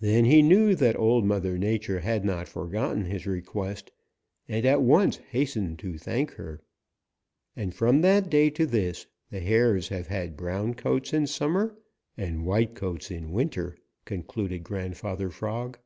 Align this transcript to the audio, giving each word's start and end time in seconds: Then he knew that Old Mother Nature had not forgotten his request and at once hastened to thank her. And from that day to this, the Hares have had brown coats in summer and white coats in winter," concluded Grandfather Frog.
Then 0.00 0.26
he 0.26 0.42
knew 0.42 0.74
that 0.74 0.98
Old 0.98 1.24
Mother 1.24 1.56
Nature 1.56 2.00
had 2.00 2.26
not 2.26 2.46
forgotten 2.46 3.06
his 3.06 3.24
request 3.26 3.90
and 4.46 4.66
at 4.66 4.82
once 4.82 5.16
hastened 5.30 5.78
to 5.78 5.96
thank 5.96 6.32
her. 6.32 6.60
And 7.56 7.74
from 7.74 8.02
that 8.02 8.28
day 8.28 8.50
to 8.50 8.66
this, 8.66 9.06
the 9.30 9.40
Hares 9.40 9.88
have 9.88 10.08
had 10.08 10.36
brown 10.36 10.74
coats 10.74 11.14
in 11.14 11.26
summer 11.26 11.74
and 12.18 12.44
white 12.44 12.74
coats 12.74 13.10
in 13.10 13.32
winter," 13.32 13.78
concluded 14.04 14.62
Grandfather 14.62 15.30
Frog. 15.30 15.78